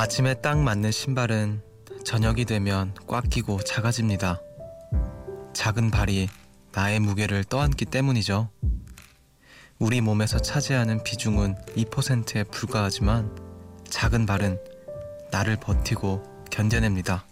아침에 0.00 0.34
딱 0.34 0.62
맞는 0.62 0.92
신발은 0.92 1.60
저녁이 2.04 2.44
되면 2.44 2.94
꽉 3.08 3.28
끼고 3.28 3.58
작아집니다. 3.64 4.40
작은 5.52 5.90
발이 5.90 6.28
나의 6.72 7.00
무게를 7.00 7.42
떠안기 7.42 7.84
때문이죠. 7.86 8.48
우리 9.80 10.00
몸에서 10.00 10.38
차지하는 10.38 11.02
비중은 11.02 11.56
2%에 11.76 12.44
불과하지만 12.44 13.36
작은 13.90 14.24
발은 14.24 14.60
나를 15.32 15.56
버티고 15.56 16.44
견뎌냅니다. 16.52 17.26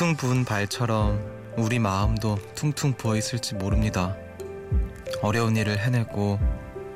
퉁퉁 0.00 0.16
부은 0.16 0.46
발처럼 0.46 1.20
우리 1.58 1.78
마음도 1.78 2.38
퉁퉁 2.54 2.94
부어 2.94 3.16
있을지 3.16 3.54
모릅니다. 3.54 4.16
어려운 5.20 5.58
일을 5.58 5.78
해내고 5.78 6.38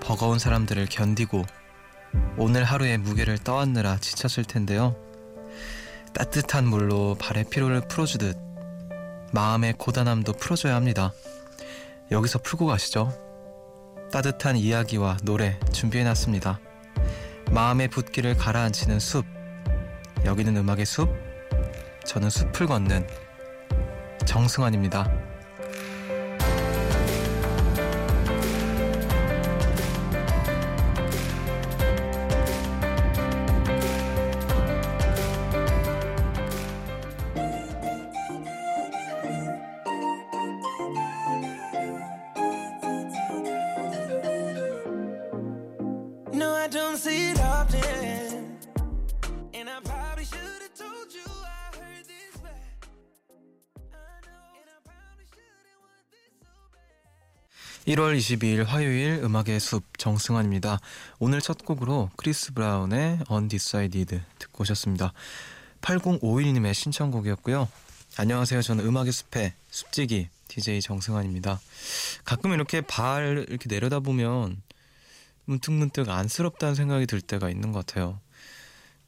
버거운 0.00 0.38
사람들을 0.38 0.86
견디고 0.86 1.44
오늘 2.38 2.64
하루의 2.64 2.97
무게를 2.97 3.36
떠안느라 3.36 3.98
지쳤을 3.98 4.47
텐데요. 4.47 4.97
따뜻한 6.14 6.66
물로 6.66 7.14
발의 7.20 7.44
피로를 7.50 7.82
풀어주듯 7.88 8.38
마음의 9.34 9.75
고단함도 9.77 10.32
풀어줘야 10.32 10.75
합니다. 10.75 11.12
여기서 12.10 12.38
풀고 12.38 12.64
가시죠. 12.64 13.12
따뜻한 14.12 14.56
이야기와 14.56 15.19
노래 15.25 15.60
준비해놨습니다. 15.75 16.58
마음의 17.50 17.88
붓기를 17.88 18.34
가라앉히는 18.38 18.98
숲. 18.98 19.27
여기는 20.25 20.56
음악의 20.56 20.86
숲. 20.86 21.33
저는 22.05 22.30
숲을 22.30 22.66
걷는 22.66 23.06
정승환입니다. 24.27 25.33
1월 57.95 58.17
22일 58.19 58.64
화요일 58.64 59.20
음악의 59.23 59.61
숲 59.61 59.84
정승환입니다. 59.98 60.81
오늘 61.20 61.41
첫 61.41 61.64
곡으로 61.64 62.10
크리스 62.16 62.53
브라운의 62.53 63.21
Undecided 63.31 64.21
듣고 64.41 64.62
오셨습니다. 64.62 65.12
8051님의 65.81 66.75
신청곡이었고요. 66.75 67.69
안녕하세요. 68.16 68.62
저는 68.62 68.84
음악의 68.84 69.12
숲의 69.12 69.53
숲지기 69.71 70.28
DJ 70.49 70.81
정승환입니다. 70.81 71.60
가끔 72.25 72.53
이렇게 72.53 72.81
발 72.81 73.47
이렇게 73.49 73.69
내려다 73.69 74.00
보면 74.00 74.60
문득문득 75.44 76.09
안쓰럽다는 76.09 76.75
생각이 76.75 77.06
들 77.06 77.21
때가 77.21 77.49
있는 77.49 77.71
것 77.71 77.87
같아요. 77.87 78.19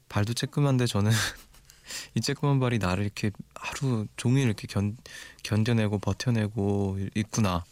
발도 0.09 0.33
쬐끔한데 0.35 0.87
저는 0.87 1.11
이 2.15 2.21
쬐끔한 2.21 2.61
발이 2.61 2.79
나를 2.79 3.03
이렇게 3.03 3.33
하루 3.57 4.07
종일 4.17 4.45
이렇게 4.45 4.69
견, 4.69 4.97
견뎌내고 5.43 5.99
버텨내고 5.99 7.01
있구나. 7.17 7.65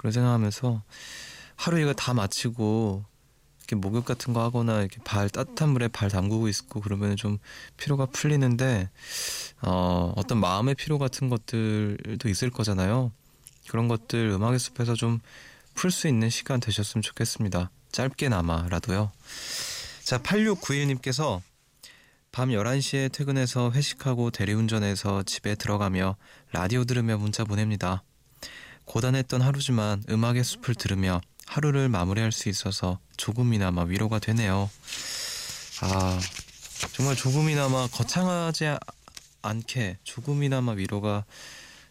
그런 0.00 0.12
생각하면서 0.12 0.82
하루 1.56 1.78
일과 1.78 1.92
다 1.92 2.14
마치고 2.14 3.04
이렇게 3.58 3.76
목욕 3.76 4.06
같은 4.06 4.32
거 4.32 4.42
하거나 4.42 4.80
이렇게 4.80 4.96
발 5.04 5.28
따뜻한 5.28 5.68
물에 5.68 5.88
발 5.88 6.08
담그고 6.08 6.48
있고 6.48 6.80
그러면 6.80 7.16
좀 7.16 7.36
피로가 7.76 8.06
풀리는데 8.06 8.88
어, 9.60 10.14
어떤 10.16 10.38
마음의 10.38 10.76
피로 10.76 10.98
같은 10.98 11.28
것들도 11.28 12.28
있을 12.30 12.50
거잖아요. 12.50 13.12
그런 13.68 13.88
것들 13.88 14.30
음악의 14.30 14.58
숲에서 14.58 14.94
좀 14.94 15.20
풀 15.74 15.90
수 15.90 16.08
있는 16.08 16.28
시간 16.28 16.60
되셨으면 16.60 17.02
좋겠습니다. 17.02 17.70
짧게나마라도요. 17.92 19.12
자, 20.04 20.18
8691님께서 20.18 21.40
밤 22.32 22.50
11시에 22.50 23.10
퇴근해서 23.10 23.72
회식하고 23.72 24.30
대리운전해서 24.30 25.22
집에 25.24 25.54
들어가며 25.54 26.16
라디오 26.52 26.84
들으며 26.84 27.16
문자 27.16 27.44
보냅니다. 27.44 28.02
고단했던 28.90 29.40
하루지만 29.40 30.02
음악의 30.10 30.42
숲을 30.42 30.74
들으며 30.74 31.20
하루를 31.46 31.88
마무리할 31.88 32.32
수 32.32 32.48
있어서 32.48 32.98
조금이나마 33.16 33.84
위로가 33.84 34.18
되네요. 34.18 34.68
아, 35.80 36.18
정말 36.92 37.14
조금이나마 37.14 37.86
거창하지 37.86 38.78
않게 39.42 39.98
조금이나마 40.02 40.72
위로가 40.72 41.24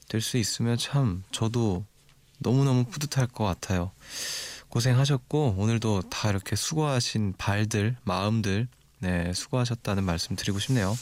될 0.10 0.20
수 0.20 0.36
있으면 0.36 0.78
참 0.78 1.24
저도 1.32 1.86
너무너무 2.40 2.84
뿌듯할 2.84 3.28
것 3.28 3.46
같아요. 3.46 3.92
고생하셨고 4.68 5.56
오늘도 5.58 6.10
다 6.10 6.30
이렇게 6.30 6.58
수고하신 6.58 7.36
발들, 7.38 7.96
마음들 8.04 8.68
네, 9.00 9.32
수고하셨다는 9.34 10.04
말씀 10.04 10.36
드리고 10.36 10.60
싶네요. 10.60 10.98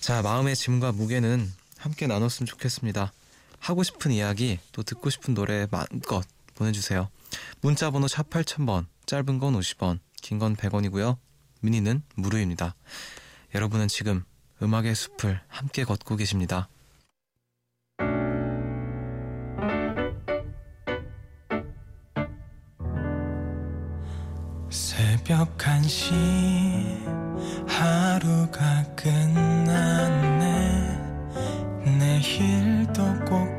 자, 0.00 0.22
마음의 0.22 0.56
짐과 0.56 0.90
무게는 0.90 1.52
함께 1.78 2.08
나눴으면 2.08 2.46
좋겠습니다. 2.46 3.12
하고 3.62 3.84
싶은 3.84 4.10
이야기, 4.10 4.58
또 4.72 4.82
듣고 4.82 5.08
싶은 5.08 5.34
노래 5.34 5.68
마음껏 5.70 6.24
보내주세요. 6.56 7.08
문자 7.60 7.90
번호 7.92 8.08
샵 8.08 8.28
8000번, 8.28 8.86
짧은 9.06 9.38
건 9.38 9.54
50원, 9.54 10.00
긴 10.20 10.38
건 10.40 10.56
100원이고요. 10.56 11.16
미니는 11.60 12.02
무료입니다. 12.16 12.74
여러분은 13.54 13.86
지금 13.86 14.24
음악의 14.60 14.96
숲을 14.96 15.40
함께 15.46 15.84
걷고 15.84 16.16
계십니다. 16.16 16.68
새벽 24.70 25.56
1시 25.58 26.12
하루가 27.68 28.82
끝났네 28.96 30.32
내일도 31.84 33.02
꼭 33.28 33.51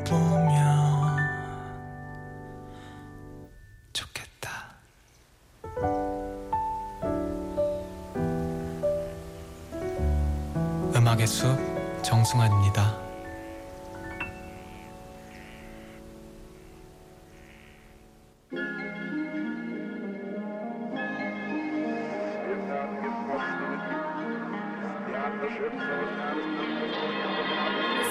정승환입니다. 12.23 13.03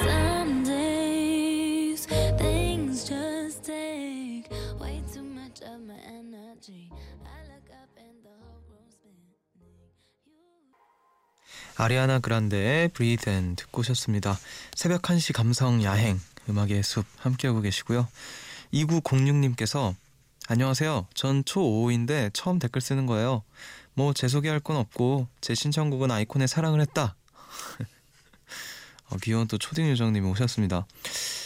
Some 0.05 0.65
days 0.65 2.07
things 2.37 3.09
just 3.09 3.65
take 3.65 4.51
way 4.79 5.03
too 5.13 5.23
much 5.23 5.63
of 5.63 5.81
my 5.81 5.97
energy. 6.07 6.91
아리아나 11.77 12.19
그란데의 12.19 12.89
Breathe 12.89 13.33
In 13.33 13.57
듣고 13.57 13.81
오셨습니다. 13.81 14.39
새벽 14.75 15.03
1시 15.03 15.33
감성 15.33 15.83
야행 15.83 16.21
음악의 16.49 16.83
숲 16.83 17.07
함께하고 17.19 17.61
계시고요. 17.61 18.09
2906님께서 18.75 19.95
안녕하세요. 20.49 21.07
전 21.15 21.45
초5인데 21.45 22.31
처음 22.35 22.59
댓글 22.59 22.81
쓰는 22.81 23.07
거예요. 23.07 23.43
뭐 23.95 24.13
제 24.13 24.29
소개할 24.29 24.61
건 24.61 24.77
없고 24.77 25.29
제 25.41 25.55
신청곡은 25.55 26.11
아이콘의 26.11 26.49
사랑을 26.49 26.81
했다. 26.81 27.15
어, 29.11 29.17
귀여운 29.23 29.47
또 29.47 29.59
초딩 29.59 29.89
요정님이 29.91 30.29
오셨습니다. 30.29 30.87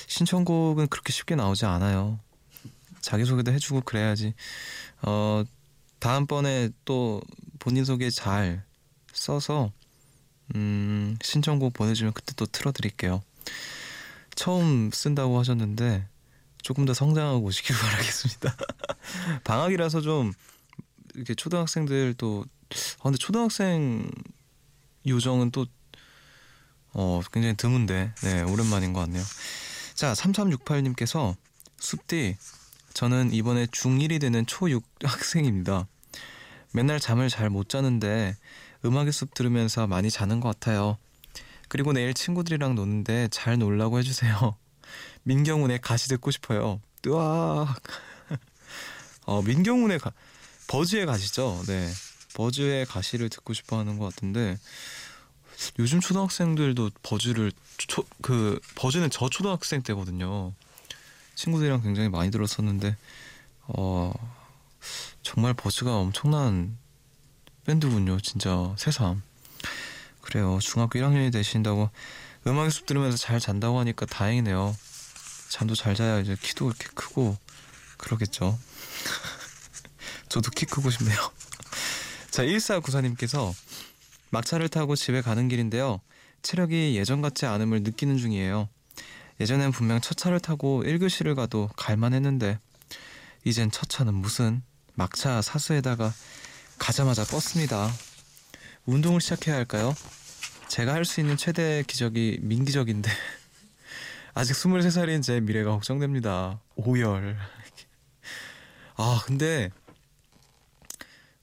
신청곡은 0.06 0.88
그렇게 0.88 1.12
쉽게 1.12 1.34
나오지 1.34 1.66
않아요. 1.66 2.18
자기소개도 3.00 3.52
해주고 3.52 3.82
그래야지. 3.82 4.34
어, 5.02 5.44
다음번에 5.98 6.70
또 6.84 7.20
본인 7.58 7.84
소개 7.84 8.10
잘 8.10 8.64
써서 9.12 9.72
음, 10.54 11.16
신청곡 11.22 11.72
보내주면 11.72 12.12
그때 12.12 12.32
또 12.36 12.46
틀어드릴게요. 12.46 13.22
처음 14.34 14.90
쓴다고 14.92 15.38
하셨는데 15.38 16.06
조금 16.62 16.84
더 16.84 16.94
성장하고 16.94 17.44
오시길 17.44 17.74
바라겠습니다. 17.78 18.56
방학이라서 19.44 20.00
좀 20.00 20.32
이렇게 21.14 21.34
초등학생들 21.34 22.14
또 22.18 22.44
아, 23.00 23.04
근데 23.04 23.18
초등학생 23.18 24.10
요정은 25.06 25.50
또 25.50 25.66
어, 26.98 27.20
굉장히 27.30 27.54
드문데, 27.56 28.14
네, 28.22 28.42
오랜만인 28.42 28.94
것 28.94 29.00
같네요. 29.00 29.22
자, 29.94 30.14
3368님께서 30.14 31.36
숲디, 31.78 32.38
저는 32.94 33.34
이번에 33.34 33.66
중1이 33.66 34.18
되는 34.18 34.46
초6 34.46 34.82
학생입니다. 35.04 35.86
맨날 36.72 36.98
잠을 36.98 37.28
잘 37.28 37.50
못 37.50 37.68
자는데 37.68 38.34
음악의 38.86 39.12
숲 39.12 39.34
들으면서 39.34 39.86
많이 39.86 40.10
자는 40.10 40.40
것 40.40 40.48
같아요. 40.48 40.98
그리고 41.68 41.92
내일 41.92 42.14
친구들이랑 42.14 42.74
노는데 42.74 43.28
잘 43.30 43.58
놀라고 43.58 43.98
해주세요. 43.98 44.56
민경훈의 45.24 45.80
가시 45.80 46.08
듣고 46.08 46.30
싶어요. 46.30 46.80
뜨악. 47.02 47.76
어, 49.26 49.42
민경훈의 49.42 49.98
가, 49.98 50.12
버즈의 50.68 51.06
가시죠. 51.06 51.62
네. 51.66 51.90
버즈의 52.34 52.86
가시를 52.86 53.30
듣고 53.30 53.54
싶어 53.54 53.78
하는 53.78 53.98
것 53.98 54.04
같은데 54.04 54.58
요즘 55.78 56.00
초등학생들도 56.00 56.90
버즈를 57.02 57.50
초, 57.78 58.04
그 58.20 58.60
버즈는 58.74 59.10
저 59.10 59.28
초등학생 59.28 59.82
때거든요. 59.82 60.52
친구들이랑 61.34 61.82
굉장히 61.82 62.08
많이 62.10 62.30
들었었는데 62.30 62.96
어 63.68 64.12
정말 65.22 65.54
버즈가 65.54 65.96
엄청난 65.96 66.76
밴드군요. 67.66 68.20
진짜 68.20 68.74
새삼. 68.78 69.22
그래요. 70.20 70.58
중학교 70.62 71.00
1학년이 71.00 71.32
되신다고 71.32 71.90
음악의 72.46 72.70
숲 72.70 72.86
들으면서 72.86 73.16
잘 73.16 73.40
잔다고 73.40 73.80
하니까 73.80 74.06
다행이네요. 74.06 74.74
잠도 75.48 75.74
잘 75.74 75.96
자야 75.96 76.20
이제 76.20 76.36
키도 76.40 76.66
이렇게 76.68 76.86
크고 76.94 77.36
그러겠죠. 77.96 78.56
저도 80.28 80.50
키 80.52 80.64
크고 80.64 80.90
싶네요. 80.90 81.18
자, 82.30 82.44
1494님께서 82.44 83.52
막차를 84.30 84.68
타고 84.68 84.94
집에 84.94 85.20
가는 85.20 85.48
길인데요. 85.48 86.00
체력이 86.42 86.96
예전 86.96 87.20
같지 87.20 87.46
않음을 87.46 87.82
느끼는 87.82 88.18
중이에요. 88.18 88.68
예전엔 89.40 89.72
분명 89.72 90.00
첫 90.00 90.16
차를 90.16 90.38
타고 90.38 90.84
1교시를 90.84 91.34
가도 91.34 91.68
갈만 91.76 92.14
했는데 92.14 92.58
이젠 93.44 93.70
첫 93.72 93.88
차는 93.88 94.14
무슨 94.14 94.62
막차 94.94 95.42
사수에다가 95.42 96.12
가자마자 96.78 97.24
껐습니다. 97.24 97.90
운동을 98.86 99.20
시작해야 99.20 99.56
할까요? 99.56 99.94
제가 100.68 100.92
할 100.94 101.04
수 101.04 101.20
있는 101.20 101.36
최대 101.36 101.82
기적이 101.86 102.38
민기적인데 102.42 103.10
아직 104.34 104.52
23살인 104.54 105.22
제 105.22 105.40
미래가 105.40 105.70
걱정됩니다. 105.70 106.60
오열. 106.76 107.36
아 108.96 109.22
근데 109.24 109.70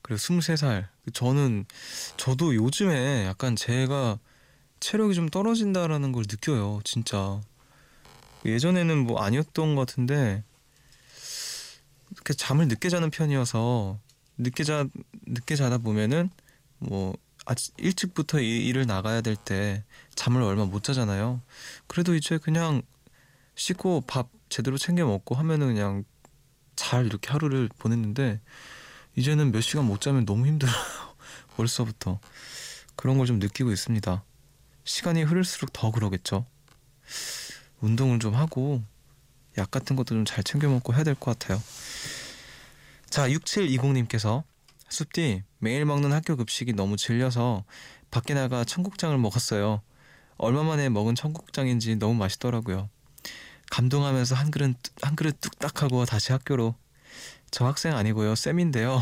그래 0.01 0.17
23살 0.17 0.87
저는 1.13 1.65
저도 2.17 2.55
요즘에 2.55 3.25
약간 3.25 3.55
제가 3.55 4.19
체력이 4.79 5.15
좀 5.15 5.29
떨어진다라는 5.29 6.11
걸 6.11 6.23
느껴요 6.29 6.81
진짜 6.83 7.39
예전에는 8.43 8.97
뭐 8.97 9.21
아니었던 9.21 9.75
것 9.75 9.85
같은데 9.87 10.43
이렇게 12.11 12.33
잠을 12.33 12.67
늦게 12.67 12.89
자는 12.89 13.09
편이어서 13.11 13.97
늦게 14.37 14.63
자 14.63 14.85
늦게 15.27 15.55
자다 15.55 15.77
보면은 15.79 16.29
뭐 16.79 17.15
아침 17.45 17.73
일찍부터 17.77 18.39
이- 18.39 18.65
일을 18.67 18.85
나가야 18.85 19.21
될 19.21 19.35
때 19.35 19.83
잠을 20.15 20.41
얼마 20.41 20.65
못 20.65 20.83
자잖아요. 20.83 21.41
그래도 21.87 22.15
이제 22.15 22.37
그냥 22.37 22.81
씻고 23.55 24.01
밥 24.07 24.29
제대로 24.49 24.77
챙겨 24.77 25.05
먹고 25.05 25.35
하면은 25.35 25.67
그냥 25.67 26.03
잘 26.75 27.05
이렇게 27.05 27.29
하루를 27.31 27.69
보냈는데 27.77 28.39
이제는 29.15 29.51
몇 29.51 29.61
시간 29.61 29.85
못 29.85 30.01
자면 30.01 30.25
너무 30.25 30.47
힘들어요. 30.47 30.73
벌써부터 31.55 32.19
그런 32.95 33.17
걸 33.17 33.27
좀 33.27 33.39
느끼고 33.39 33.71
있습니다. 33.71 34.23
시간이 34.85 35.23
흐를수록 35.23 35.71
더 35.73 35.91
그러겠죠. 35.91 36.45
운동을 37.81 38.19
좀 38.19 38.33
하고 38.35 38.81
약 39.57 39.69
같은 39.71 39.95
것도 39.95 40.15
좀 40.15 40.25
잘 40.25 40.43
챙겨 40.43 40.67
먹고 40.69 40.93
해야 40.93 41.03
될 41.03 41.15
것 41.15 41.37
같아요. 41.37 41.61
자, 43.13 43.29
6720님께서 43.29 44.41
숲디 44.89 45.43
매일 45.59 45.85
먹는 45.85 46.11
학교 46.11 46.35
급식이 46.35 46.73
너무 46.73 46.97
질려서 46.97 47.63
밖에 48.09 48.33
나가 48.33 48.63
청국장을 48.63 49.15
먹었어요. 49.19 49.83
얼마 50.37 50.63
만에 50.63 50.89
먹은 50.89 51.13
청국장인지 51.13 51.97
너무 51.97 52.15
맛있더라고요. 52.15 52.89
감동하면서 53.69 54.33
한 54.33 54.49
그릇 54.49 54.75
한 55.03 55.15
그릇 55.15 55.39
뚝딱 55.41 55.83
하고 55.83 56.05
다시 56.05 56.31
학교로 56.31 56.73
저 57.51 57.67
학생 57.67 57.95
아니고요 57.95 58.33
쌤인데요. 58.33 58.99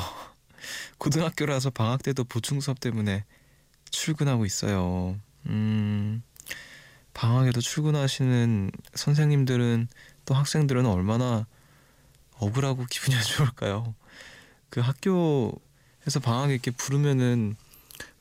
고등학교라서 1.00 1.70
방학 1.70 2.04
때도 2.04 2.26
보충 2.26 2.60
수업 2.60 2.82
때문에 2.82 3.24
출근하고 3.92 4.46
있어요. 4.46 5.18
음 5.46 6.22
방학에도 7.14 7.62
출근하시는 7.62 8.72
선생님들은 8.94 9.88
또 10.26 10.34
학생들은 10.34 10.86
얼마나 10.86 11.48
억울하고 12.42 12.86
기분이 12.90 13.16
안 13.16 13.24
좋을까요? 13.24 13.96
그 14.72 14.80
학교에서 14.80 16.20
방학에 16.24 16.54
이렇게 16.54 16.72
부르면은 16.72 17.56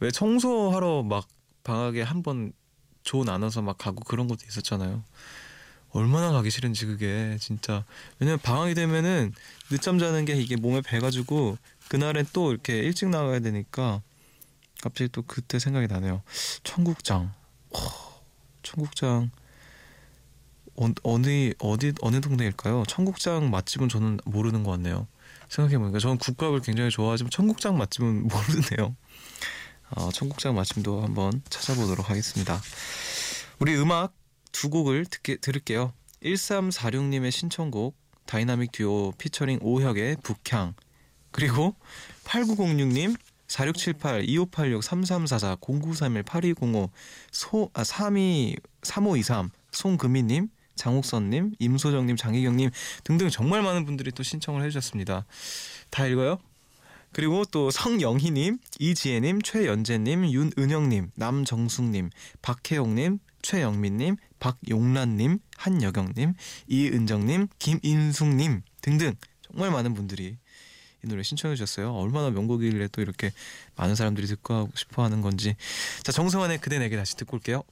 왜 0.01 0.11
청소하러 0.11 1.03
막 1.05 1.27
방학에 1.65 2.03
한 2.03 2.23
번 2.23 2.53
조 3.03 3.25
나눠서 3.25 3.63
막 3.63 3.79
가고 3.79 4.05
그런 4.05 4.29
것도 4.29 4.41
있었잖아요. 4.47 5.03
얼마나 5.93 6.33
가기 6.33 6.51
싫은지 6.51 6.85
그게 6.85 7.37
진짜 7.41 7.85
왜냐면 8.19 8.39
방학이 8.41 8.75
되면은 8.75 9.33
늦잠 9.71 9.99
자는 9.99 10.27
게 10.27 10.35
이게 10.35 10.57
몸에 10.57 10.83
배가지고 10.83 11.57
그날엔 11.89 12.27
또 12.35 12.53
이렇게 12.53 12.79
일찍 12.79 13.09
나가야 13.09 13.41
되니까 13.41 14.03
갑자기 14.83 15.11
또 15.11 15.23
그때 15.23 15.59
생각이 15.59 15.87
나네요. 15.87 16.23
청국장, 16.63 17.33
허, 17.73 18.23
청국장 18.63 19.31
어, 20.77 20.87
어느 21.03 21.53
어디 21.59 21.93
어느 22.03 22.21
동네일까요? 22.21 22.85
청국장 22.87 23.51
맛집은 23.51 23.89
저는 23.89 24.21
모르는 24.27 24.63
것 24.63 24.73
같네요. 24.73 25.09
생각해보니까 25.51 25.99
저는 25.99 26.17
국밥을 26.19 26.61
굉장히 26.61 26.91
좋아하지만 26.91 27.31
청국장 27.31 27.77
맛집은 27.77 28.29
모르네요. 28.29 28.97
어, 29.91 30.11
청국장 30.13 30.55
맛집도 30.55 31.03
한번 31.03 31.43
찾아보도록 31.51 32.09
하겠습니다. 32.09 32.61
우리 33.59 33.77
음악 33.77 34.15
두 34.53 34.71
곡을 34.71 35.07
듣게, 35.07 35.37
들을게요. 35.37 35.93
1346님의 36.23 37.31
신청곡 37.31 37.97
다이나믹 38.27 38.73
듀오 38.73 39.13
피처링 39.19 39.59
오혁의 39.63 40.19
북향 40.23 40.75
그리고 41.33 41.75
8906님 42.25 43.17
4678 43.49 44.29
2586 44.29 44.85
3344 44.85 45.57
0931 45.61 46.23
8205 46.23 46.91
소, 47.33 47.71
아, 47.75 47.83
32 47.83 48.57
3523 48.83 49.51
송금희 49.73 50.23
님 50.23 50.49
장옥선님 50.81 51.53
임소정님 51.59 52.17
장희경님 52.17 52.71
등등 53.05 53.29
정말 53.29 53.61
많은 53.63 53.85
분들이 53.85 54.11
또 54.13 54.23
신청을 54.23 54.65
해주셨습니다. 54.65 55.27
다 55.91 56.07
읽어요? 56.07 56.39
그리고 57.13 57.45
또 57.45 57.71
성영희님, 57.71 58.59
이지혜님, 58.79 59.43
최연재님, 59.43 60.31
윤은영님, 60.31 61.11
남정숙님, 61.17 62.11
박혜용님, 62.41 63.19
최영민님, 63.43 64.17
박용란님, 64.39 65.39
한여경님, 65.57 66.35
이은정님, 66.69 67.49
김인숙님 67.59 68.63
등등 68.81 69.15
정말 69.43 69.71
많은 69.73 69.93
분들이 69.95 70.39
이 71.05 71.09
노래 71.09 71.23
신청해 71.23 71.57
주셨어요. 71.57 71.93
얼마나 71.93 72.31
명곡이길래 72.31 72.89
또 72.93 73.03
이렇게 73.03 73.33
많은 73.77 73.97
사람들이 73.97 74.27
듣고 74.29 74.71
싶어 74.77 75.03
하는 75.03 75.21
건지. 75.21 75.57
자, 76.05 76.13
정성환의 76.13 76.59
그대 76.59 76.79
내게 76.79 76.97
다시 76.97 77.17
듣고 77.17 77.37
올게요. 77.37 77.65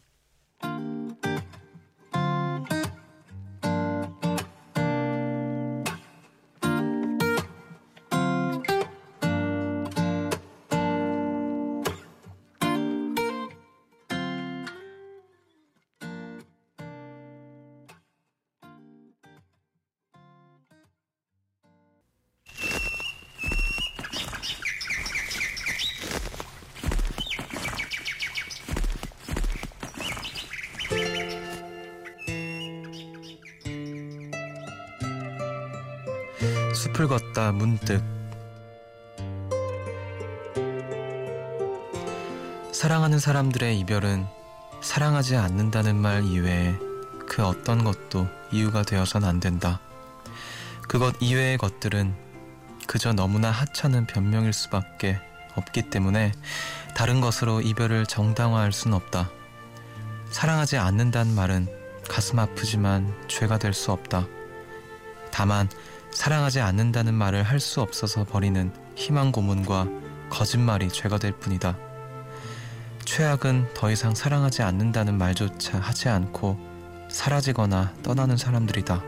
숲을 36.79 37.09
걷다 37.09 37.51
문득 37.51 38.05
사랑하는 42.71 43.19
사람들의 43.19 43.81
이별은 43.81 44.25
사랑하지 44.81 45.35
않는다는 45.35 45.97
말 45.97 46.23
이외에 46.23 46.77
그 47.29 47.45
어떤 47.45 47.83
것도 47.83 48.29
이유가 48.53 48.85
되어선 48.85 49.25
안 49.25 49.41
된다. 49.41 49.81
그것 50.87 51.17
이외의 51.19 51.59
것들은 51.59 52.15
그저 52.87 53.13
너무나 53.13 53.51
하찮은 53.51 54.07
변명일 54.07 54.53
수밖에 54.53 55.19
없기 55.57 55.91
때문에 55.91 56.31
다른 56.95 57.21
것으로 57.21 57.61
이별을 57.61 58.07
정당화할 58.07 58.71
순 58.71 58.95
없다. 58.95 59.29
사랑하지 60.31 60.77
않는다는 60.77 61.35
말은 61.35 61.67
가슴 62.09 62.39
아프지만 62.39 63.13
죄가 63.27 63.59
될 63.59 63.75
수 63.75 63.91
없다. 63.91 64.29
다만 65.33 65.69
사랑하지 66.19 66.61
않는다는 66.61 67.15
말을 67.15 67.45
할 67.45 67.61
수 67.61 67.81
없어서 67.81 68.25
버리는 68.25 68.73
희망 68.97 69.31
고문과 69.31 69.87
거짓말이 70.31 70.89
죄가 70.89 71.17
될 71.17 71.31
뿐이다. 71.31 71.79
최악은 73.05 73.73
더 73.73 73.89
이상 73.93 74.17
사랑하지 74.17 74.63
않는다는 74.63 75.17
말조차 75.17 75.79
하지 75.79 76.09
않고 76.09 76.59
사라지거나 77.09 77.95
떠나는 78.03 78.37
사람들이다. 78.37 79.01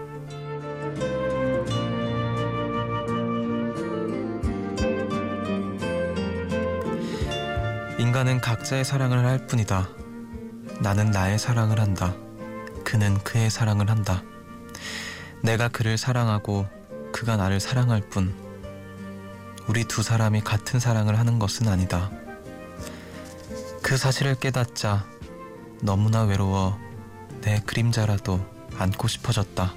인간은 7.99 8.41
각자의 8.41 8.85
사랑을 8.85 9.25
할 9.25 9.49
뿐이다. 9.49 9.89
나는 10.79 11.11
나의 11.11 11.41
사랑을 11.41 11.81
한다. 11.81 12.15
그는 12.85 13.19
그의 13.25 13.51
사랑을 13.51 13.91
한다. 13.91 14.23
내가 15.43 15.67
그를 15.67 15.99
사랑하고 15.99 16.67
그가 17.21 17.37
나를 17.37 17.61
사랑할 17.61 18.01
뿐. 18.01 18.35
우리 19.69 19.85
두 19.85 20.03
사람이 20.03 20.41
같은 20.41 20.81
사랑을 20.81 21.19
하는 21.19 21.39
것은 21.39 21.69
아니다. 21.69 22.11
그 23.83 23.99
사실을 23.99 24.37
깨닫자 24.37 25.05
너무나 25.83 26.23
외로워 26.23 26.79
내 27.43 27.61
그림자라도 27.67 28.41
안고 28.79 29.07
싶어졌다. 29.07 29.75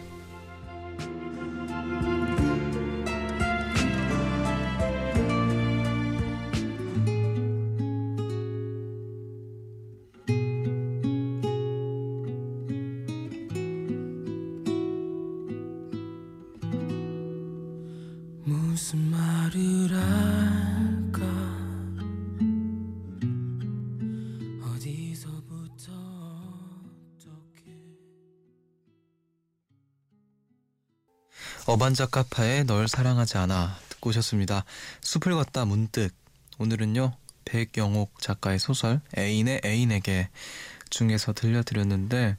어반자카파의 31.87 32.63
널 32.63 32.87
사랑하지 32.87 33.37
않아 33.39 33.77
듣고 33.89 34.11
오셨습니다. 34.11 34.63
숲을 35.01 35.33
걷다 35.33 35.65
문득 35.65 36.11
오늘은요 36.57 37.11
백영옥 37.43 38.21
작가의 38.21 38.57
소설 38.57 39.01
애인의 39.17 39.61
애인에게 39.65 40.29
중에서 40.89 41.33
들려드렸는데 41.33 42.37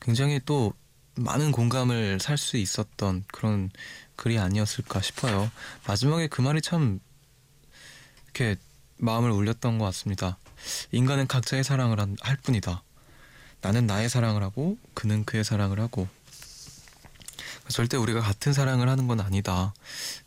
굉장히 0.00 0.40
또 0.46 0.72
많은 1.16 1.52
공감을 1.52 2.20
살 2.20 2.38
수 2.38 2.56
있었던 2.56 3.24
그런 3.30 3.70
글이 4.16 4.38
아니었을까 4.38 5.02
싶어요. 5.02 5.50
마지막에 5.86 6.26
그 6.28 6.40
말이 6.40 6.62
참 6.62 7.00
이렇게 8.24 8.56
마음을 8.96 9.30
울렸던 9.30 9.76
것 9.78 9.84
같습니다. 9.86 10.38
인간은 10.92 11.26
각자의 11.26 11.62
사랑을 11.64 12.00
한- 12.00 12.16
할 12.22 12.36
뿐이다. 12.38 12.82
나는 13.60 13.86
나의 13.86 14.08
사랑을 14.08 14.42
하고 14.42 14.78
그는 14.94 15.24
그의 15.26 15.44
사랑을 15.44 15.80
하고 15.80 16.08
절대 17.68 17.96
우리가 17.96 18.20
같은 18.20 18.52
사랑을 18.52 18.88
하는 18.88 19.06
건 19.06 19.20
아니다. 19.20 19.74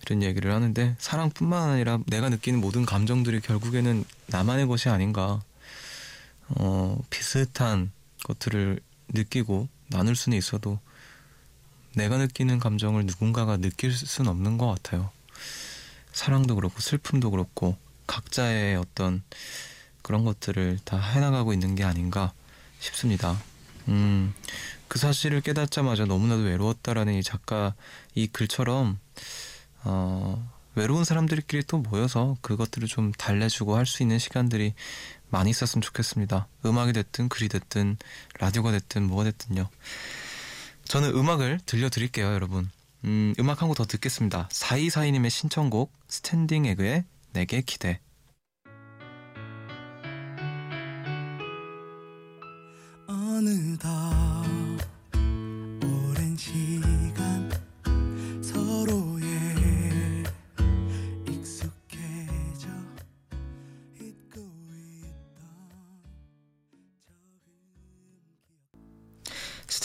이런 0.01 0.23
얘기를 0.23 0.53
하는데 0.53 0.95
사랑뿐만 0.99 1.69
아니라 1.69 1.99
내가 2.07 2.29
느끼는 2.29 2.59
모든 2.59 2.85
감정들이 2.85 3.41
결국에는 3.41 4.03
나만의 4.27 4.67
것이 4.67 4.89
아닌가. 4.89 5.41
어, 6.49 6.97
비슷한 7.09 7.91
것들을 8.23 8.79
느끼고 9.09 9.67
나눌 9.89 10.15
수는 10.15 10.37
있어도 10.37 10.79
내가 11.93 12.17
느끼는 12.17 12.59
감정을 12.59 13.05
누군가가 13.05 13.57
느낄 13.57 13.91
수는 13.91 14.29
없는 14.29 14.57
것 14.57 14.67
같아요. 14.67 15.11
사랑도 16.13 16.55
그렇고 16.55 16.79
슬픔도 16.79 17.31
그렇고 17.31 17.77
각자의 18.07 18.75
어떤 18.75 19.23
그런 20.01 20.23
것들을 20.23 20.79
다 20.85 20.97
해나가고 20.99 21.53
있는 21.53 21.75
게 21.75 21.83
아닌가 21.83 22.33
싶습니다. 22.79 23.37
음, 23.87 24.33
그 24.87 24.99
사실을 24.99 25.41
깨닫자마자 25.41 26.05
너무나도 26.05 26.43
외로웠다라는 26.43 27.13
이 27.15 27.23
작가 27.23 27.75
이 28.15 28.27
글처럼 28.27 28.99
어, 29.83 30.51
외로운 30.75 31.03
사람들끼리 31.03 31.63
또 31.63 31.79
모여서 31.79 32.37
그것들을 32.41 32.87
좀 32.87 33.11
달래주고 33.11 33.75
할 33.75 33.85
수 33.85 34.03
있는 34.03 34.19
시간들이 34.19 34.73
많이 35.29 35.49
있었으면 35.49 35.81
좋겠습니다. 35.81 36.47
음악이 36.65 36.93
됐든 36.93 37.29
글이 37.29 37.49
됐든 37.49 37.97
라디오가 38.39 38.71
됐든 38.71 39.03
뭐가 39.07 39.23
됐든요. 39.25 39.69
저는 40.85 41.09
음악을 41.15 41.59
들려드릴게요, 41.65 42.27
여러분. 42.33 42.69
음, 43.03 43.33
음악 43.39 43.61
한 43.61 43.67
곡 43.69 43.75
더 43.77 43.85
듣겠습니다. 43.85 44.47
4242님의 44.51 45.29
신청곡 45.29 45.91
스탠딩 46.07 46.65
에그의 46.65 47.03
내게 47.33 47.61
기대. 47.61 47.99
어느덧 53.07 54.06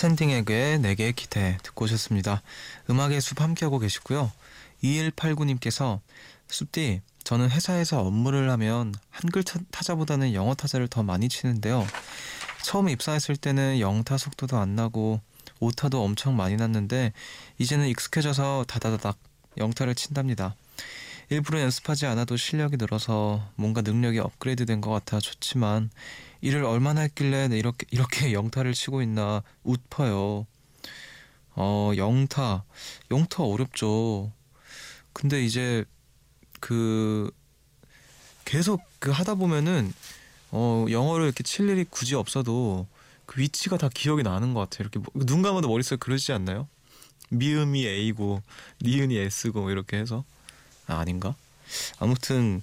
스탠딩 0.02 0.30
에그의 0.30 0.80
내게 0.80 1.12
기대 1.12 1.58
듣고 1.62 1.84
오셨습니다. 1.84 2.42
음악의 2.90 3.20
숲 3.20 3.40
함께하고 3.40 3.78
계시고요. 3.78 4.32
2189님께서 4.82 6.00
숲디 6.48 7.02
저는 7.22 7.50
회사에서 7.50 8.00
업무를 8.00 8.50
하면 8.50 8.96
한글 9.10 9.44
타- 9.44 9.60
타자보다는 9.70 10.34
영어 10.34 10.56
타자를 10.56 10.88
더 10.88 11.04
많이 11.04 11.28
치는데요. 11.28 11.86
처음 12.64 12.88
입사했을 12.88 13.36
때는 13.36 13.78
영타 13.78 14.18
속도도 14.18 14.58
안 14.58 14.74
나고 14.74 15.20
오타도 15.60 16.02
엄청 16.02 16.36
많이 16.36 16.56
났는데 16.56 17.12
이제는 17.58 17.86
익숙해져서 17.86 18.64
다다다닥 18.66 19.16
영타를 19.56 19.94
친답니다. 19.94 20.56
일부러 21.32 21.60
연습하지 21.60 22.04
않아도 22.06 22.36
실력이 22.36 22.76
늘어서 22.76 23.48
뭔가 23.56 23.80
능력이 23.80 24.18
업그레이드 24.18 24.66
된 24.66 24.82
것 24.82 24.90
같아 24.90 25.18
좋지만 25.20 25.90
일을 26.42 26.64
얼마나 26.64 27.02
했길래 27.02 27.48
내 27.48 27.58
이렇게 27.58 27.86
이렇게 27.90 28.32
영타를 28.34 28.74
치고 28.74 29.00
있나 29.02 29.42
웃퍼요. 29.64 30.46
어 31.54 31.92
영타 31.96 32.64
영타 33.10 33.44
어렵죠. 33.44 34.32
근데 35.12 35.42
이제 35.44 35.84
그 36.60 37.30
계속 38.44 38.82
그 38.98 39.10
하다 39.10 39.36
보면은 39.36 39.92
어 40.50 40.84
영어를 40.90 41.26
이렇게 41.26 41.42
칠 41.42 41.68
일이 41.68 41.84
굳이 41.88 42.14
없어도 42.14 42.86
그 43.24 43.40
위치가 43.40 43.78
다 43.78 43.88
기억이 43.88 44.22
나는 44.22 44.52
것 44.52 44.60
같아요. 44.60 44.88
이렇게 44.90 44.98
뭐- 44.98 45.24
눈 45.24 45.40
감아도 45.42 45.68
머릿속에 45.68 45.96
그러지 45.98 46.32
않나요? 46.32 46.68
미음이 47.30 47.86
A고 47.86 48.42
니은이 48.82 49.16
S고 49.16 49.62
뭐 49.62 49.70
이렇게 49.70 49.96
해서 49.96 50.24
아, 50.86 50.96
아닌가? 50.98 51.34
아무튼 51.98 52.62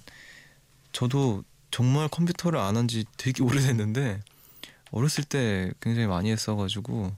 저도 0.92 1.44
정말 1.70 2.08
컴퓨터를 2.08 2.58
안 2.58 2.76
한 2.76 2.88
지 2.88 3.04
되게 3.16 3.42
오래됐는데 3.42 4.20
어렸을 4.90 5.24
때 5.24 5.72
굉장히 5.80 6.06
많이 6.08 6.30
했어가지고 6.30 7.14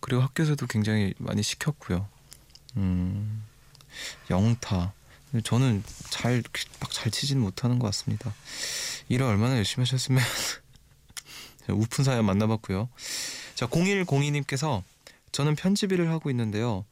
그리고 0.00 0.22
학교에서도 0.22 0.66
굉장히 0.66 1.14
많이 1.18 1.42
시켰고요. 1.42 2.08
음 2.76 3.44
영타 4.30 4.92
저는 5.44 5.82
잘 6.10 6.42
막 6.80 6.90
잘 6.90 7.10
치지는 7.10 7.40
못하는 7.42 7.78
것 7.78 7.86
같습니다. 7.88 8.34
일을 9.08 9.26
얼마나 9.26 9.56
열심히 9.56 9.82
하셨으면 9.82 10.22
우픈 11.70 12.04
사연 12.04 12.24
만나봤고요. 12.24 12.88
자 13.54 13.66
0102님께서 13.66 14.82
저는 15.32 15.56
편집 15.56 15.92
일을 15.92 16.10
하고 16.10 16.30
있는데요. 16.30 16.84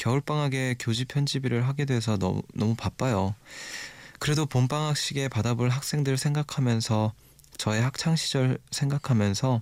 겨울방학에 0.00 0.76
교지 0.78 1.04
편집 1.04 1.44
일을 1.44 1.68
하게 1.68 1.84
돼서 1.84 2.16
너무, 2.16 2.42
너무 2.54 2.74
바빠요. 2.74 3.34
그래도 4.18 4.46
봄방학식에 4.46 5.28
받아볼 5.28 5.68
학생들 5.68 6.16
생각하면서 6.16 7.12
저의 7.58 7.82
학창시절 7.82 8.58
생각하면서 8.70 9.60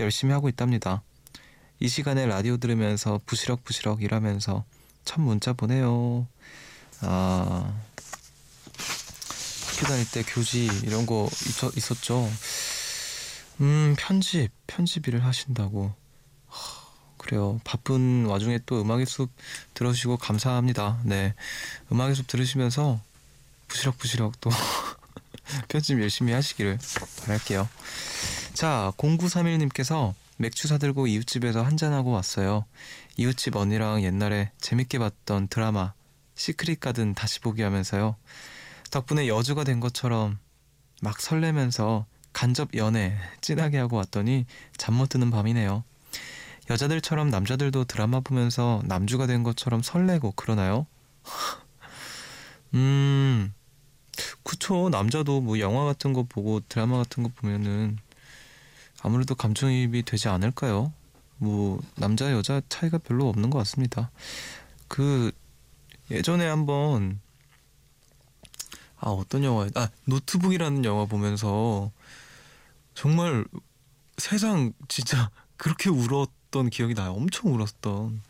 열심히 0.00 0.32
하고 0.32 0.48
있답니다. 0.48 1.02
이 1.78 1.86
시간에 1.86 2.26
라디오 2.26 2.56
들으면서 2.56 3.20
부시럭부시럭 3.24 4.02
일하면서 4.02 4.64
첫 5.04 5.20
문자 5.20 5.52
보내요. 5.52 6.26
아, 7.02 7.80
학교 9.68 9.86
다닐 9.86 10.10
때 10.10 10.24
교지 10.24 10.66
이런 10.82 11.06
거 11.06 11.28
있, 11.46 11.76
있었죠. 11.76 12.28
음, 13.60 13.94
편집, 13.96 14.50
편집 14.66 15.06
일을 15.06 15.24
하신다고. 15.24 15.94
하, 17.18 17.24
그래요. 17.24 17.60
바쁜 17.64 18.26
와중에 18.26 18.60
또 18.66 18.80
음악의 18.80 19.06
숲 19.06 19.30
들어주시고 19.74 20.16
감사합니다. 20.18 21.00
네. 21.04 21.34
음악의 21.92 22.14
숲 22.14 22.26
들으시면서 22.26 23.00
부시럭부시럭 23.68 24.40
또 24.40 24.50
편집 25.68 26.00
열심히 26.00 26.32
하시기를 26.32 26.78
바랄게요. 27.24 27.68
자, 28.54 28.92
0931님께서 28.96 30.14
맥주 30.36 30.68
사들고 30.68 31.06
이웃집에서 31.06 31.62
한잔하고 31.62 32.10
왔어요. 32.10 32.64
이웃집 33.16 33.56
언니랑 33.56 34.02
옛날에 34.04 34.50
재밌게 34.60 34.98
봤던 34.98 35.48
드라마 35.48 35.92
시크릿 36.34 36.80
가든 36.80 37.14
다시 37.14 37.40
보기 37.40 37.62
하면서요. 37.62 38.16
덕분에 38.90 39.28
여주가 39.28 39.64
된 39.64 39.80
것처럼 39.80 40.38
막 41.02 41.20
설레면서 41.20 42.06
간접 42.32 42.70
연애 42.76 43.16
진하게 43.40 43.78
하고 43.78 43.96
왔더니 43.96 44.46
잠 44.76 44.94
못 44.94 45.08
드는 45.08 45.30
밤이네요. 45.30 45.84
여자들처럼 46.70 47.30
남자들도 47.30 47.84
드라마 47.84 48.20
보면서 48.20 48.82
남주가 48.84 49.26
된 49.26 49.42
것처럼 49.42 49.82
설레고 49.82 50.32
그러나요? 50.32 50.86
음, 52.74 53.52
그쵸. 54.42 54.88
남자도 54.90 55.40
뭐 55.40 55.58
영화 55.58 55.84
같은 55.84 56.12
거 56.12 56.24
보고 56.24 56.60
드라마 56.68 56.98
같은 56.98 57.22
거 57.22 57.30
보면은 57.34 57.98
아무래도 59.02 59.34
감정이입이 59.34 60.02
되지 60.02 60.28
않을까요? 60.28 60.92
뭐 61.38 61.80
남자 61.94 62.32
여자 62.32 62.60
차이가 62.68 62.98
별로 62.98 63.28
없는 63.28 63.50
것 63.50 63.58
같습니다. 63.58 64.10
그 64.88 65.30
예전에 66.10 66.46
한번 66.46 67.20
아 68.96 69.10
어떤 69.10 69.44
영화 69.44 69.68
아 69.74 69.88
노트북이라는 70.04 70.84
영화 70.84 71.04
보면서 71.04 71.92
정말 72.94 73.44
세상 74.16 74.72
진짜 74.88 75.30
그렇게 75.56 75.90
울었던 75.90 76.70
기억이 76.70 76.94
나요. 76.94 77.12
엄청 77.12 77.54
울었던. 77.54 78.22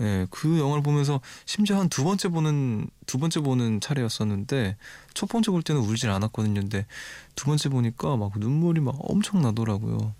예, 0.00 0.26
그 0.30 0.58
영화를 0.58 0.82
보면서 0.82 1.20
심지어 1.44 1.78
한 1.78 1.88
두 1.88 2.02
번째 2.04 2.28
보는 2.28 2.88
두 3.06 3.18
번째 3.18 3.40
보는 3.40 3.80
차례였었는데 3.80 4.76
첫 5.14 5.28
번째 5.28 5.50
볼 5.50 5.62
때는 5.62 5.82
울질 5.82 6.10
않았거든요. 6.10 6.60
근데 6.60 6.86
두 7.36 7.44
번째 7.46 7.68
보니까 7.68 8.16
막 8.16 8.32
눈물이 8.38 8.80
막 8.80 8.96
엄청 9.00 9.42
나더라고요. 9.42 10.14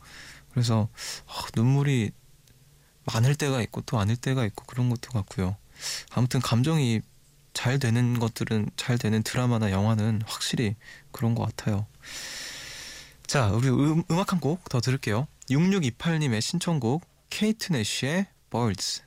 그래서 0.53 0.89
아, 1.27 1.43
눈물이 1.57 2.11
많을 3.07 3.35
때가 3.35 3.63
있고 3.63 3.81
또 3.83 3.99
아닐 3.99 4.17
때가 4.17 4.45
있고 4.45 4.65
그런 4.67 4.89
것도 4.91 5.11
같고요. 5.13 5.57
아무튼 6.11 6.41
감정이 6.41 7.01
잘 7.55 7.79
되는 7.79 8.19
것들은 8.19 8.71
잘 8.77 8.99
되는 8.99 9.23
드라마나 9.23 9.71
영화는 9.73 10.23
확실히 10.27 10.77
그런 11.11 11.35
것 11.35 11.45
같아요. 11.45 11.87
자, 13.27 13.49
우리 13.51 13.69
음, 13.69 14.03
음악 14.11 14.33
한 14.33 14.41
곡 14.41 14.69
더 14.69 14.81
들을게요. 14.81 15.27
6628님의 15.51 16.41
신청곡 16.41 17.03
케이트 17.35 17.73
내쉬의 17.73 18.27
Birds. 18.51 19.03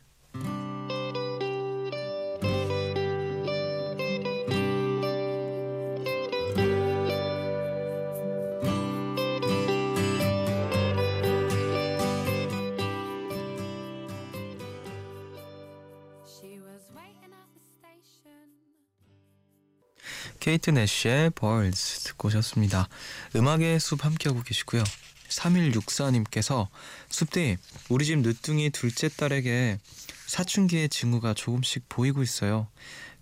케이트 20.39 20.71
내쉬의 20.71 21.29
Birds 21.29 22.03
듣고 22.05 22.29
오셨습니다. 22.29 22.89
음악의 23.35 23.79
숲 23.79 24.03
함께하고 24.03 24.41
계시고요. 24.41 24.83
3164님께서 25.29 26.67
숲디 27.09 27.57
우리 27.89 28.05
집 28.05 28.19
늦둥이 28.19 28.69
둘째 28.71 29.09
딸에게 29.09 29.79
사춘기의 30.27 30.89
징후가 30.89 31.33
조금씩 31.33 31.87
보이고 31.89 32.23
있어요. 32.23 32.67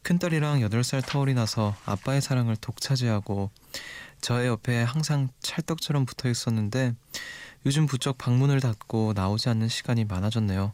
큰딸이랑 0.03 0.59
8살 0.61 1.05
터울이 1.05 1.33
나서 1.33 1.75
아빠의 1.85 2.21
사랑을 2.21 2.55
독차지하고 2.57 3.51
저의 4.21 4.47
옆에 4.47 4.83
항상 4.83 5.29
찰떡처럼 5.41 6.05
붙어 6.05 6.29
있었는데 6.29 6.93
요즘 7.65 7.85
부쩍 7.85 8.17
방문을 8.17 8.59
닫고 8.59 9.13
나오지 9.15 9.49
않는 9.49 9.69
시간이 9.69 10.05
많아졌네요. 10.05 10.73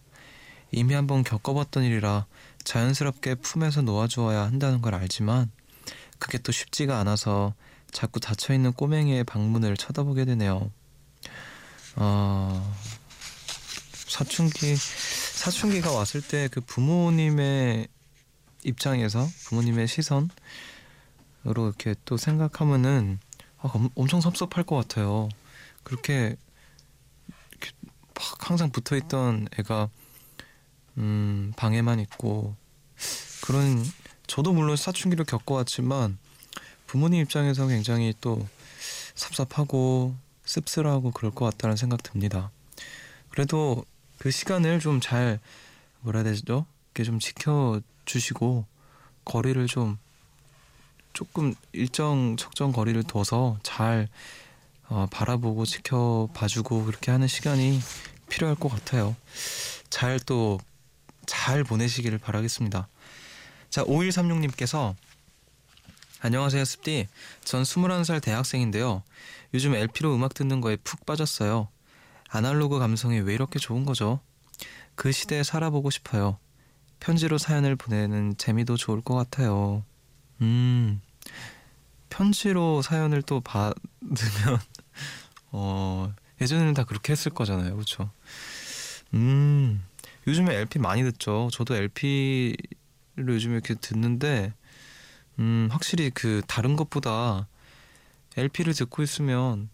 이미 0.71 0.93
한번 0.93 1.23
겪어봤던 1.23 1.83
일이라 1.83 2.25
자연스럽게 2.63 3.35
품에서 3.35 3.81
놓아주어야 3.81 4.41
한다는 4.41 4.81
걸 4.81 4.95
알지만 4.95 5.51
그게 6.19 6.37
또 6.37 6.51
쉽지가 6.51 6.99
않아서 6.99 7.53
자꾸 7.91 8.19
닫혀있는 8.19 8.73
꼬맹이의 8.73 9.23
방문을 9.23 9.77
쳐다보게 9.77 10.25
되네요. 10.25 10.71
어, 11.95 12.75
사춘기, 14.07 14.75
사춘기가 14.75 15.91
왔을 15.91 16.21
때 16.21 16.47
그 16.49 16.61
부모님의 16.61 17.87
입장에서 18.63 19.27
부모님의 19.45 19.87
시선으로 19.87 20.29
이렇게 21.45 21.95
또 22.05 22.17
생각하면은 22.17 23.19
아, 23.59 23.69
엄- 23.73 23.89
엄청 23.95 24.21
섭섭할 24.21 24.63
것 24.65 24.75
같아요. 24.75 25.29
그렇게, 25.83 26.35
막 28.15 28.49
항상 28.49 28.69
붙어 28.71 28.95
있던 28.97 29.47
애가 29.57 29.89
음, 30.97 31.53
방에만 31.55 31.99
있고 32.01 32.55
그런 33.41 33.83
저도 34.27 34.51
물론 34.53 34.75
사춘기를 34.75 35.23
겪어왔지만 35.25 36.17
부모님 36.87 37.21
입장에서 37.21 37.67
굉장히 37.67 38.13
또 38.19 38.45
섭섭하고 39.15 40.15
씁쓸하고 40.49 41.11
그럴 41.11 41.31
것 41.31 41.45
같다는 41.45 41.75
생각 41.75 42.01
듭니다. 42.01 42.49
그래도 43.29 43.85
그 44.17 44.31
시간을 44.31 44.79
좀 44.79 44.99
잘 44.99 45.39
뭐라 46.01 46.21
해야 46.21 46.31
되죠? 46.33 46.65
이렇게 46.87 47.03
좀 47.03 47.19
지켜주시고 47.19 48.65
거리를 49.25 49.67
좀 49.67 49.99
조금 51.13 51.53
일정 51.71 52.35
적정 52.35 52.71
거리를 52.71 53.03
둬서 53.03 53.59
잘 53.61 54.07
어, 54.87 55.05
바라보고 55.11 55.65
지켜봐주고 55.65 56.85
그렇게 56.85 57.11
하는 57.11 57.27
시간이 57.27 57.79
필요할 58.29 58.55
것 58.55 58.69
같아요. 58.69 59.15
잘 59.91 60.19
또잘 60.19 61.63
보내시기를 61.63 62.17
바라겠습니다. 62.17 62.87
자, 63.69 63.83
5136님께서 63.83 64.95
안녕하세요, 66.21 66.65
습디. 66.65 67.07
전 67.45 67.63
21살 67.63 68.21
대학생인데요. 68.21 69.03
요즘 69.53 69.73
LP로 69.73 70.13
음악 70.13 70.33
듣는 70.33 70.59
거에 70.59 70.75
푹 70.75 71.05
빠졌어요. 71.05 71.69
아날로그 72.27 72.77
감성이 72.77 73.19
왜 73.21 73.33
이렇게 73.33 73.57
좋은 73.57 73.85
거죠? 73.85 74.19
그 74.95 75.13
시대에 75.13 75.43
살아보고 75.43 75.89
싶어요. 75.89 76.37
편지로 76.99 77.37
사연을 77.37 77.77
보내는 77.77 78.35
재미도 78.37 78.75
좋을 78.75 78.99
것 78.99 79.15
같아요. 79.15 79.85
음, 80.41 81.01
편지로 82.09 82.81
사연을 82.81 83.21
또 83.21 83.39
받으면, 83.39 83.79
어, 85.53 86.13
예전에는 86.41 86.73
다 86.73 86.83
그렇게 86.83 87.13
했을 87.13 87.31
거잖아요. 87.31 87.77
그쵸? 87.77 88.11
음, 89.13 89.81
요즘에 90.27 90.53
LP 90.53 90.79
많이 90.79 91.01
듣죠. 91.03 91.47
저도 91.53 91.75
LP를 91.75 92.57
요즘에 93.17 93.53
이렇게 93.53 93.75
듣는데, 93.75 94.53
음, 95.39 95.69
확실히 95.71 96.09
그 96.09 96.41
다른 96.47 96.75
것보다 96.75 97.47
LP를 98.35 98.73
듣고 98.73 99.01
있으면 99.01 99.69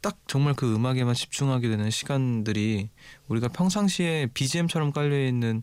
딱 0.00 0.18
정말 0.26 0.54
그 0.54 0.74
음악에만 0.74 1.14
집중하게 1.14 1.68
되는 1.68 1.90
시간들이 1.90 2.88
우리가 3.28 3.48
평상시에 3.48 4.28
BGM처럼 4.32 4.92
깔려 4.92 5.26
있는 5.26 5.62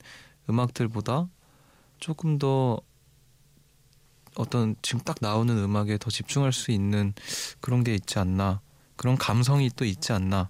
음악들보다 0.49 1.27
조금 1.99 2.37
더 2.37 2.79
어떤 4.35 4.75
지금 4.81 4.99
딱 5.01 5.17
나오는 5.21 5.57
음악에 5.57 5.97
더 5.97 6.11
집중할 6.11 6.53
수 6.53 6.71
있는 6.71 7.13
그런 7.61 7.83
게 7.83 7.95
있지 7.95 8.19
않나 8.19 8.61
그런 8.97 9.17
감성이 9.17 9.69
또 9.75 9.85
있지 9.85 10.11
않나 10.11 10.49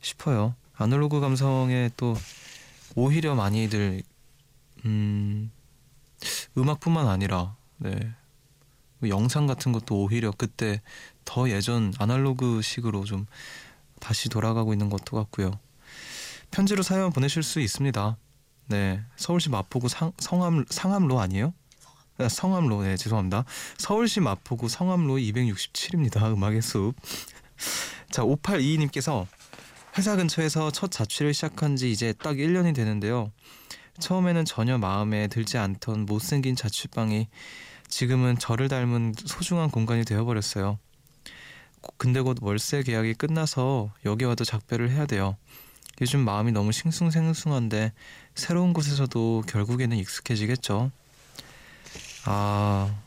싶어요. 0.00 0.54
아날로그 0.74 1.20
감성에 1.20 1.90
또 1.96 2.14
오히려 2.94 3.34
많이들 3.34 4.02
음 4.84 5.50
음악뿐만 6.56 7.08
아니라 7.08 7.56
네뭐 7.82 9.08
영상 9.08 9.46
같은 9.46 9.72
것도 9.72 10.02
오히려 10.02 10.32
그때 10.36 10.80
더 11.24 11.50
예전 11.50 11.92
아날로그식으로 11.98 13.04
좀 13.04 13.26
다시 14.00 14.28
돌아가고 14.28 14.72
있는 14.72 14.88
것도 14.88 15.16
같고요. 15.16 15.58
편지로 16.50 16.82
사연 16.82 17.12
보내실 17.12 17.42
수 17.42 17.60
있습니다. 17.60 18.16
네 18.68 19.02
서울시 19.16 19.50
마포구 19.50 19.88
상, 19.88 20.12
성암 20.18 20.66
상암로 20.68 21.18
아니에요? 21.20 21.52
아, 22.18 22.28
성암로 22.28 22.82
네 22.82 22.96
죄송합니다. 22.96 23.44
서울시 23.78 24.20
마포구 24.20 24.68
성암로 24.68 25.14
267입니다. 25.14 26.30
음악의 26.32 26.62
숲. 26.62 26.94
자 28.10 28.22
5822님께서 28.22 29.26
회사 29.98 30.16
근처에서 30.16 30.70
첫 30.70 30.90
자취를 30.90 31.34
시작한 31.34 31.76
지 31.76 31.90
이제 31.90 32.12
딱 32.12 32.36
1년이 32.36 32.74
되는데요. 32.74 33.30
처음에는 34.00 34.44
전혀 34.44 34.78
마음에 34.78 35.28
들지 35.28 35.58
않던 35.58 36.06
못생긴 36.06 36.56
자취방이 36.56 37.28
지금은 37.96 38.38
저를 38.38 38.68
닮은 38.68 39.12
소중한 39.26 39.68
공간이 39.70 40.06
되어버렸어요. 40.06 40.78
고- 41.82 41.94
근데 41.98 42.22
곧 42.22 42.38
월세 42.40 42.82
계약이 42.82 43.12
끝나서 43.14 43.92
여기 44.06 44.24
와도 44.24 44.44
작별을 44.44 44.90
해야 44.90 45.04
돼요. 45.04 45.36
요즘 46.00 46.20
마음이 46.20 46.52
너무 46.52 46.72
싱숭생숭한데 46.72 47.92
새로운 48.34 48.72
곳에서도 48.72 49.42
결국에는 49.46 49.94
익숙해지겠죠. 49.98 50.90
아 52.24 52.98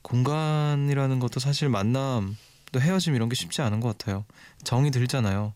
공간이라는 0.00 1.18
것도 1.18 1.38
사실 1.38 1.68
만남 1.68 2.34
또 2.72 2.80
헤어짐 2.80 3.14
이런 3.14 3.28
게 3.28 3.34
쉽지 3.34 3.60
않은 3.60 3.80
것 3.80 3.98
같아요. 3.98 4.24
정이 4.64 4.90
들잖아요. 4.90 5.52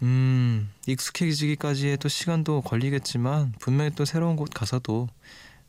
음, 0.00 0.72
익숙해지기까지의 0.86 1.98
또 1.98 2.08
시간도 2.08 2.62
걸리겠지만 2.62 3.52
분명히 3.60 3.90
또 3.94 4.06
새로운 4.06 4.36
곳 4.36 4.48
가서도 4.54 5.08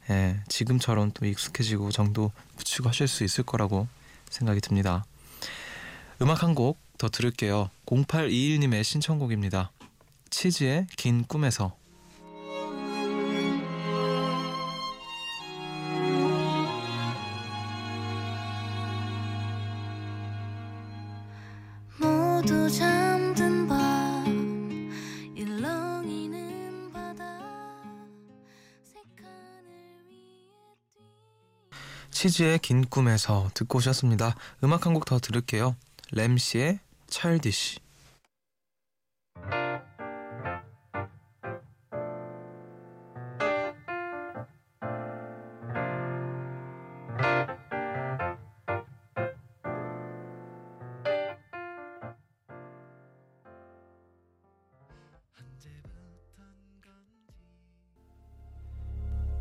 예, 0.09 0.39
지금처럼 0.47 1.11
또 1.13 1.25
익숙해지고 1.25 1.91
정도 1.91 2.31
붙이고 2.57 2.89
하실 2.89 3.07
수 3.07 3.23
있을 3.23 3.43
거라고 3.43 3.87
생각이 4.29 4.61
듭니다. 4.61 5.05
음악 6.21 6.43
한 6.43 6.53
곡 6.55 6.85
더 6.97 7.09
들을게요. 7.09 7.69
0821님의 7.85 8.83
신청곡입니다. 8.83 9.71
치즈의 10.29 10.87
긴 10.95 11.25
꿈에서 11.25 11.75
치즈의 32.25 32.57
긴 32.57 32.83
꿈에서 32.85 33.51
듣고 33.53 33.77
오셨습니다. 33.77 34.35
음악 34.63 34.87
한 34.87 34.95
곡 34.95 35.05
더 35.05 35.19
들을게요. 35.19 35.75
램씨의 36.11 36.79
차일디시 37.05 37.77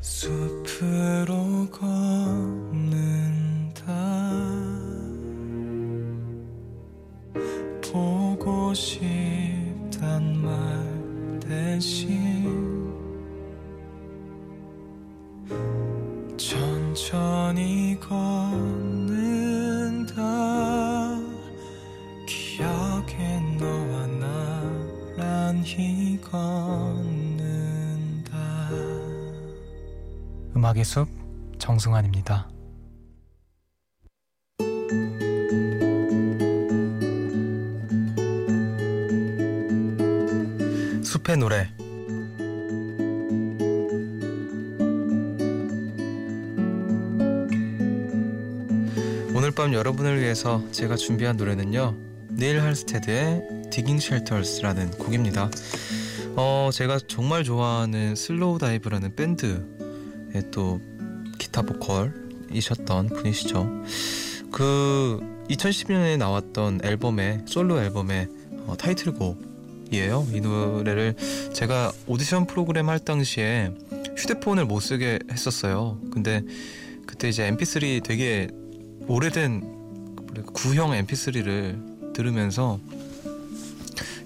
숲으로 0.02 1.70
걷 1.70 2.23
음악의 30.84 30.86
숲 30.86 31.08
정승환입니다. 31.58 32.48
숲의 41.02 41.38
노래 41.38 41.68
오늘 49.34 49.50
밤 49.50 49.72
여러분을 49.72 50.20
위해서 50.20 50.62
제가 50.70 50.96
준비한 50.96 51.36
노래는요 51.36 51.94
닐 52.30 52.60
할스테드의 52.60 53.70
디깅 53.70 53.98
쉘터스라는 54.00 54.90
곡입니다 54.92 55.50
어 56.36 56.70
제가 56.72 56.98
정말 57.06 57.44
좋아하는 57.44 58.16
슬로우 58.16 58.58
다이브라는 58.58 59.14
밴드의 59.14 59.73
또 60.50 60.80
기타 61.38 61.62
보컬이셨던 61.62 63.08
분이시죠. 63.08 63.84
그 64.50 65.20
2010년에 65.48 66.16
나왔던 66.16 66.80
앨범의 66.82 67.42
솔로 67.46 67.80
앨범의 67.80 68.28
어, 68.66 68.76
타이틀곡이에요. 68.78 70.28
이 70.32 70.40
노래를 70.40 71.14
제가 71.52 71.92
오디션 72.06 72.46
프로그램 72.46 72.88
할 72.88 72.98
당시에 72.98 73.74
휴대폰을 74.16 74.64
못 74.64 74.80
쓰게 74.80 75.18
했었어요. 75.30 76.00
근데 76.10 76.42
그때 77.06 77.28
이제 77.28 77.50
mp3 77.50 78.02
되게 78.02 78.48
오래된 79.06 79.74
구형 80.52 80.90
mp3를 80.92 82.12
들으면서 82.14 82.80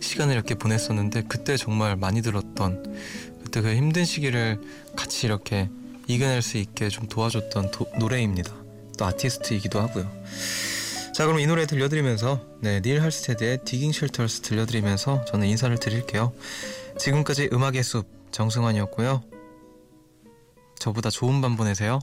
시간을 0.00 0.34
이렇게 0.34 0.54
보냈었는데 0.54 1.24
그때 1.28 1.56
정말 1.56 1.96
많이 1.96 2.22
들었던 2.22 2.96
그때 3.42 3.60
그 3.60 3.74
힘든 3.74 4.04
시기를 4.04 4.60
같이 4.94 5.26
이렇게 5.26 5.68
이겨낼 6.08 6.42
수 6.42 6.56
있게 6.56 6.88
좀 6.88 7.06
도와줬던 7.06 7.70
도- 7.70 7.86
노래입니다. 7.98 8.52
또 8.98 9.04
아티스트이기도 9.04 9.78
하고요. 9.80 10.10
자 11.14 11.26
그럼 11.26 11.38
이 11.40 11.46
노래 11.46 11.66
들려드리면서 11.66 12.40
네, 12.60 12.80
닐 12.80 13.02
할스테드의 13.02 13.64
디깅 13.64 13.92
쉘터스 13.92 14.40
들려드리면서 14.40 15.24
저는 15.26 15.46
인사를 15.46 15.76
드릴게요. 15.78 16.32
지금까지 16.98 17.50
음악의 17.52 17.82
숲 17.82 18.06
정승환이었고요. 18.32 19.22
저보다 20.78 21.10
좋은 21.10 21.40
밤 21.40 21.56
보내세요. 21.56 21.98